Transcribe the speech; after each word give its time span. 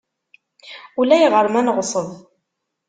Ulayɣer 0.99 1.45
ma 1.53 1.61
neɣṣeb. 1.61 2.09